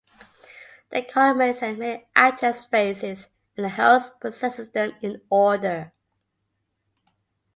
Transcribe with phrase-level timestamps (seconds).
[0.89, 5.93] The card may send many address phases, and the host processes them in order.